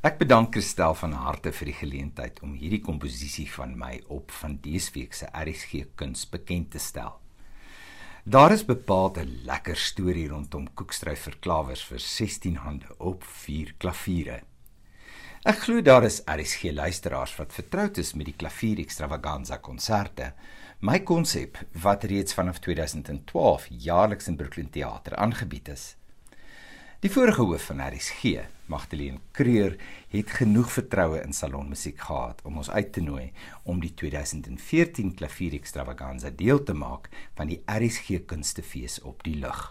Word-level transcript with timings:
Ek 0.00 0.14
bedank 0.16 0.54
Christel 0.54 0.94
van 0.96 1.12
harte 1.12 1.50
vir 1.52 1.68
die 1.68 1.76
geleentheid 1.76 2.38
om 2.40 2.54
hierdie 2.56 2.80
komposisie 2.80 3.44
van 3.52 3.74
my 3.76 3.98
op 4.08 4.30
van 4.32 4.54
dese 4.64 4.94
week 4.94 5.12
se 5.12 5.26
RSG 5.28 5.90
kuns 6.00 6.22
bekend 6.32 6.70
te 6.72 6.80
stel. 6.80 7.18
Daar 8.24 8.54
is 8.54 8.64
bepaald 8.64 9.18
'n 9.18 9.44
lekker 9.44 9.76
storie 9.76 10.24
rondom 10.28 10.72
Koekstryf 10.72 11.20
vir 11.28 11.36
klawers 11.40 11.84
vir 11.84 12.00
16 12.00 12.56
hande 12.56 12.88
op 12.96 13.24
4 13.24 13.74
klaviere. 13.76 14.40
Ek 15.44 15.58
glo 15.68 15.82
daar 15.82 16.04
is 16.04 16.22
RSG 16.24 16.72
luisteraars 16.72 17.36
wat 17.36 17.52
vertroud 17.52 17.98
is 17.98 18.14
met 18.14 18.26
die 18.26 18.36
klavier 18.36 18.78
extravaganza 18.78 19.58
konserte, 19.58 20.32
my 20.80 21.00
konsep 21.00 21.58
wat 21.72 22.04
reeds 22.04 22.32
vanaf 22.32 22.58
2012 22.58 23.66
jaarliks 23.68 24.28
in 24.28 24.36
Brooklyn 24.36 24.70
Theater 24.70 25.16
aangebied 25.16 25.68
is. 25.68 25.99
Die 27.00 27.08
vorige 27.08 27.40
hoof 27.48 27.62
van 27.70 27.78
RSG, 27.80 28.42
Magdalene 28.68 29.22
Kreur, 29.32 29.72
het 30.12 30.32
genoeg 30.36 30.68
vertroue 30.68 31.22
in 31.24 31.32
salonmusiek 31.32 32.02
gehad 32.04 32.42
om 32.44 32.58
ons 32.60 32.68
uit 32.70 32.90
te 32.92 33.00
nooi 33.00 33.30
om 33.64 33.80
die 33.80 33.94
2014 33.96 35.14
klavier 35.16 35.56
extravaganza 35.56 36.28
deel 36.28 36.60
te 36.60 36.76
maak 36.76 37.08
van 37.40 37.48
die 37.48 37.62
RSG 37.64 38.26
Kunstefees 38.28 38.98
op 39.00 39.24
die 39.24 39.38
lug. 39.40 39.62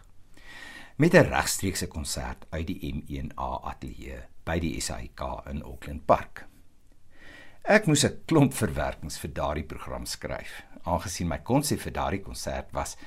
Met 0.98 1.14
'n 1.14 1.30
regstreekse 1.30 1.88
konsert 1.88 2.48
uit 2.50 2.68
die 2.68 2.80
M1A 2.94 3.62
ateljee 3.62 4.26
by 4.44 4.60
die 4.60 4.82
SAIK 4.82 5.22
in 5.46 5.62
Auckland 5.62 6.06
Park. 6.06 6.48
Ek 7.62 7.86
moes 7.86 8.06
'n 8.06 8.22
klomp 8.26 8.54
verwerkings 8.54 9.20
vir 9.20 9.34
daardie 9.34 9.68
program 9.68 10.06
skryf, 10.06 10.64
aangesien 10.84 11.28
my 11.28 11.38
konsep 11.38 11.80
vir 11.80 11.94
daardie 11.94 12.22
konsert 12.22 12.72
was 12.72 12.98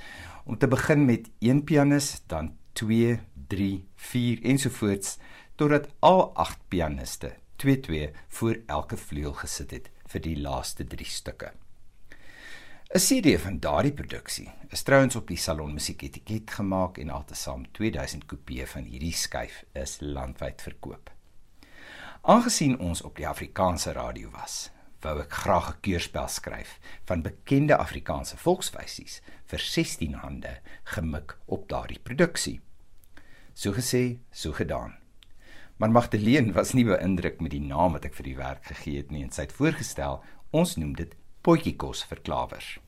om 0.45 0.59
te 0.59 0.68
begin 0.68 1.04
met 1.04 1.30
een 1.41 1.65
pianis, 1.65 2.23
dan 2.27 2.62
2 2.72 3.18
3, 3.48 3.84
4 3.94 4.42
ensovoorts 4.42 5.18
totdat 5.54 5.88
al 5.98 6.30
8 6.34 6.58
pianiste 6.68 7.34
2-2 7.64 8.08
voor 8.28 8.60
elke 8.66 8.96
vleuel 8.96 9.32
gesit 9.32 9.70
het 9.70 9.90
vir 10.12 10.24
die 10.24 10.38
laaste 10.40 10.84
3 10.84 11.06
stukke. 11.06 11.52
'n 12.92 13.01
CD 13.01 13.40
van 13.40 13.59
daardie 13.59 13.92
produksie 13.92 14.51
is 14.68 14.82
trouens 14.82 15.16
op 15.16 15.29
die 15.29 15.37
Salon 15.37 15.73
Musiek 15.73 16.02
etiket 16.02 16.51
gemaak 16.51 16.98
en 16.98 17.10
altesaam 17.10 17.64
2000 17.73 18.26
kopieë 18.26 18.66
van 18.66 18.84
hierdie 18.84 19.14
skyf 19.16 19.64
is 19.73 19.96
landwyd 20.01 20.62
verkoop. 20.62 21.10
Aangesien 22.23 22.79
ons 22.79 23.02
op 23.02 23.16
die 23.16 23.29
Afrikaanse 23.29 23.92
radio 23.92 24.30
was, 24.30 24.70
wou 25.02 25.18
ek 25.20 25.32
graag 25.32 25.68
'n 25.70 25.80
keurspel 25.80 26.28
skryf 26.28 26.78
van 27.04 27.22
bekende 27.22 27.76
Afrikaanse 27.76 28.36
volkswysies 28.36 29.20
vir 29.46 29.58
16 29.58 30.14
hande 30.14 30.58
gemik 30.84 31.38
op 31.46 31.68
daardie 31.68 31.98
produksie. 31.98 32.60
So 33.54 33.73
gesê, 33.73 34.18
so 34.30 34.52
gedaan. 34.52 34.96
Maar 35.76 35.90
Magdalene 35.90 36.52
was 36.52 36.73
nie 36.73 36.84
beïndruk 36.84 37.40
met 37.40 37.50
die 37.50 37.60
naam 37.60 37.92
wat 37.92 38.04
ek 38.04 38.14
vir 38.14 38.24
die 38.24 38.36
werk 38.36 38.64
gegee 38.64 38.96
het 38.96 39.10
nie 39.10 39.23
en 39.23 39.30
sy 39.30 39.42
het 39.42 39.52
voorgestel 39.52 40.23
ons 40.50 40.76
noem 40.76 40.95
dit 40.95 41.16
potjiekos 41.42 42.04
vir 42.04 42.20
klawers. 42.23 42.78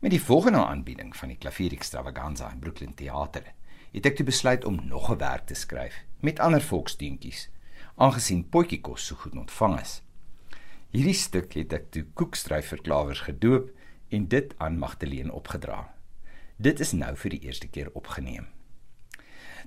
Met 0.00 0.10
die 0.10 0.22
volgende 0.22 0.64
aanbieding 0.64 1.16
van 1.16 1.28
die 1.28 1.38
klavier 1.38 1.72
extravaganza 1.72 2.50
in 2.50 2.58
Brooklyn 2.58 2.94
Theater 2.94 3.52
het 3.92 4.06
ek 4.06 4.24
besluit 4.24 4.64
om 4.64 4.80
nog 4.88 5.10
'n 5.10 5.18
werk 5.18 5.46
te 5.46 5.54
skryf 5.54 5.94
met 6.20 6.40
ander 6.40 6.62
volksdeuntjies 6.62 7.50
aangesien 7.96 8.48
potjiekos 8.48 9.06
so 9.06 9.14
goed 9.16 9.36
ontvang 9.36 9.80
is. 9.80 10.02
Hierdie 10.92 11.16
stuk 11.16 11.54
het 11.56 11.72
ek 11.72 11.86
toe 11.88 12.02
koekstryf 12.20 12.66
vir 12.68 12.80
klawers 12.84 13.22
gedoop 13.24 13.70
en 14.12 14.26
dit 14.28 14.50
aan 14.60 14.74
Magdalene 14.76 15.32
opgedra. 15.32 15.86
Dit 16.60 16.82
is 16.84 16.92
nou 16.92 17.14
vir 17.16 17.32
die 17.32 17.46
eerste 17.48 17.70
keer 17.72 17.88
opgeneem. 17.96 18.50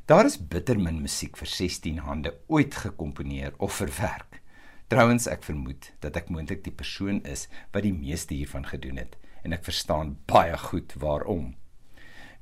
Daar 0.06 0.30
is 0.30 0.38
bitter 0.38 0.78
min 0.78 1.00
musiek 1.02 1.34
vir 1.42 1.50
16 1.50 2.04
hande 2.06 2.36
ooit 2.46 2.78
gekomponeer 2.78 3.58
of 3.58 3.74
verwerk. 3.82 4.38
Trouwens 4.86 5.26
ek 5.26 5.42
vermoed 5.50 5.90
dat 6.06 6.22
ek 6.22 6.30
moontlik 6.30 6.62
die 6.62 6.76
persoon 6.78 7.24
is 7.26 7.48
wat 7.74 7.88
die 7.90 7.96
meeste 7.98 8.38
hiervan 8.38 8.70
gedoen 8.70 9.02
het 9.02 9.18
en 9.42 9.58
ek 9.58 9.66
verstaan 9.66 10.20
baie 10.30 10.54
goed 10.68 10.94
waarom. 11.02 11.56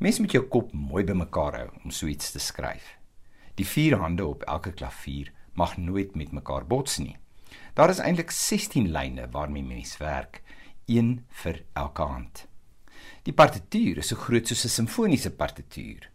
Mens 0.04 0.20
moet 0.20 0.36
jou 0.36 0.44
kop 0.44 0.76
mooi 0.76 1.08
bymekaar 1.08 1.62
hou 1.62 1.70
om 1.86 1.96
so 1.96 2.12
iets 2.12 2.36
te 2.36 2.44
skryf. 2.44 2.98
Die 3.56 3.70
vier 3.78 3.96
hande 4.04 4.28
op 4.28 4.44
elke 4.44 4.76
klavier 4.76 5.32
mag 5.56 5.80
nooit 5.80 6.20
met 6.20 6.36
mekaar 6.36 6.68
bots 6.68 7.00
nie. 7.00 7.16
Daar 7.74 7.90
is 7.90 7.98
eintlik 7.98 8.32
16 8.32 8.92
lyne 8.92 9.30
waarmee 9.32 9.64
mens 9.64 9.98
werk, 9.98 10.44
een 10.86 11.26
vir 11.42 11.64
elke 11.74 12.02
hand. 12.06 12.48
Die 13.26 13.34
partituur 13.34 13.98
is 13.98 14.12
so 14.12 14.16
groot 14.16 14.48
soos 14.48 14.66
'n 14.66 14.70
simfoniese 14.70 15.32
partituur 15.32 16.10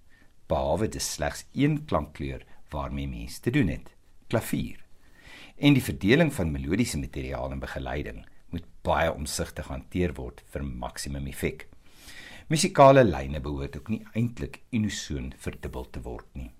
behalwe 0.46 0.88
dit 0.88 1.02
slegs 1.02 1.44
een 1.52 1.84
klankkleur 1.84 2.44
waarmee 2.70 3.08
mens 3.08 3.38
te 3.38 3.50
doen 3.50 3.68
het, 3.68 3.90
klavier. 4.28 4.84
En 5.56 5.72
die 5.72 5.82
verdeling 5.82 6.32
van 6.32 6.52
melodiese 6.52 6.98
materiaal 6.98 7.50
en 7.50 7.58
begeleiding 7.58 8.26
moet 8.48 8.64
baie 8.82 9.12
omsigtig 9.12 9.66
hanteer 9.66 10.14
word 10.14 10.44
vir 10.52 10.64
maksimum 10.64 11.26
effek. 11.26 11.66
Musikale 12.48 13.04
lyne 13.04 13.40
behoort 13.40 13.76
ook 13.76 13.88
nie 13.88 14.06
eintlik 14.12 14.62
unisoon 14.70 15.32
verdubbel 15.36 15.90
te 15.90 16.00
word 16.00 16.26
nie. 16.32 16.52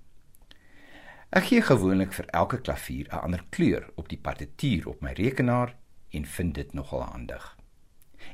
Ek 1.29 1.45
gee 1.51 1.61
gewoonlik 1.61 2.15
vir 2.17 2.25
elke 2.33 2.57
klavier 2.65 3.09
'n 3.13 3.21
ander 3.21 3.43
kleur 3.51 3.91
op 4.01 4.09
die 4.09 4.17
partituur 4.17 4.89
op 4.89 5.01
my 5.03 5.13
rekenaar 5.13 5.77
en 6.11 6.25
vind 6.25 6.55
dit 6.55 6.73
nogal 6.73 7.03
handig. 7.03 7.59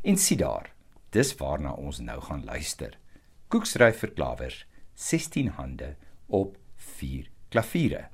En 0.03 0.16
sien 0.16 0.38
daar, 0.38 0.71
dis 1.10 1.34
waarna 1.34 1.72
ons 1.72 1.99
nou 1.99 2.21
gaan 2.21 2.44
luister. 2.44 2.99
Koekskryf 3.49 3.99
vir 3.99 4.10
klawers 4.10 4.66
16 4.94 5.49
hande 5.49 5.97
op 6.27 6.56
4 6.77 7.31
klaviere. 7.49 8.09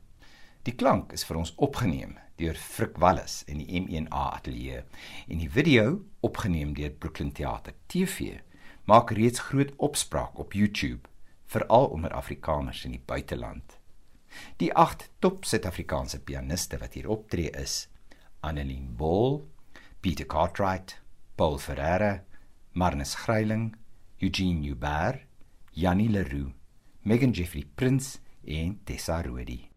Die 0.62 0.74
klank 0.74 1.12
is 1.12 1.24
vir 1.24 1.36
ons 1.36 1.54
opgeneem 1.56 2.18
deur 2.36 2.54
Frik 2.54 2.96
Wallis 2.96 3.44
in 3.46 3.58
die 3.58 3.80
M1A 3.80 4.32
ateljee 4.32 4.84
en 5.28 5.38
die 5.38 5.50
video 5.50 6.04
opgeneem 6.20 6.74
deur 6.74 6.90
Brooklyn 6.90 7.32
Theater 7.32 7.74
TV 7.86 8.40
maak 8.84 9.10
reeds 9.10 9.40
groot 9.40 9.76
opspraak 9.76 10.38
op 10.38 10.52
YouTube 10.52 11.08
veral 11.46 11.86
onder 11.86 12.12
Afrikaners 12.12 12.84
in 12.84 12.90
die 12.90 13.04
buiteland. 13.06 13.79
Die 14.60 14.72
8 14.76 15.10
top 15.20 15.44
Suid-Afrikaanse 15.46 16.20
pianiste 16.20 16.80
wat 16.80 16.94
hier 16.94 17.10
optree 17.10 17.48
is: 17.48 17.88
Annelien 18.40 18.96
Bol, 18.96 19.42
Pieter 20.00 20.26
Cartwright, 20.26 21.00
Paul 21.36 21.58
Ferreira, 21.58 22.20
Marnus 22.72 23.16
Greiling, 23.16 23.76
Eugene 24.18 24.60
Newberg, 24.60 25.26
Janie 25.72 26.08
Leroux 26.08 26.52
Megan 27.02 27.32
Jeffrey 27.32 27.64
Prins 27.64 28.20
en 28.44 28.78
Tessa 28.84 29.22
Rodi. 29.22 29.70